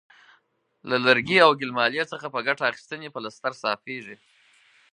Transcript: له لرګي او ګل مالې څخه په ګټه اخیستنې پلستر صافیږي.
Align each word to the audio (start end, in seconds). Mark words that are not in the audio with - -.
له 0.89 0.95
لرګي 1.05 1.37
او 1.45 1.51
ګل 1.59 1.71
مالې 1.77 2.03
څخه 2.11 2.27
په 2.33 2.39
ګټه 2.47 2.63
اخیستنې 2.71 3.09
پلستر 3.15 3.51
صافیږي. 3.61 4.15